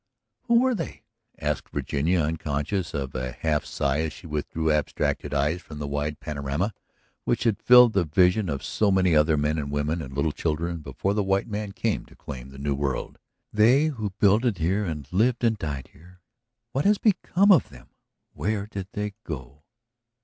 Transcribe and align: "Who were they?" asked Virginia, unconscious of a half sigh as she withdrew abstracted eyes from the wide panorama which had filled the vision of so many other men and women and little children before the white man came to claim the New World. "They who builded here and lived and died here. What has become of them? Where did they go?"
"Who 0.47 0.59
were 0.61 0.73
they?" 0.73 1.03
asked 1.39 1.69
Virginia, 1.69 2.21
unconscious 2.21 2.95
of 2.95 3.13
a 3.13 3.33
half 3.33 3.65
sigh 3.65 3.99
as 3.99 4.11
she 4.13 4.25
withdrew 4.25 4.71
abstracted 4.71 5.31
eyes 5.31 5.61
from 5.61 5.77
the 5.77 5.85
wide 5.85 6.19
panorama 6.19 6.73
which 7.23 7.43
had 7.43 7.61
filled 7.61 7.93
the 7.93 8.03
vision 8.03 8.49
of 8.49 8.63
so 8.63 8.89
many 8.89 9.15
other 9.15 9.37
men 9.37 9.59
and 9.59 9.69
women 9.69 10.01
and 10.01 10.15
little 10.15 10.31
children 10.31 10.77
before 10.79 11.13
the 11.13 11.21
white 11.21 11.47
man 11.47 11.71
came 11.71 12.03
to 12.07 12.15
claim 12.15 12.49
the 12.49 12.57
New 12.57 12.73
World. 12.73 13.19
"They 13.53 13.89
who 13.93 14.09
builded 14.19 14.57
here 14.57 14.85
and 14.85 15.07
lived 15.13 15.43
and 15.43 15.55
died 15.55 15.89
here. 15.93 16.21
What 16.71 16.85
has 16.85 16.97
become 16.97 17.51
of 17.51 17.69
them? 17.69 17.89
Where 18.33 18.65
did 18.65 18.87
they 18.93 19.13
go?" 19.23 19.65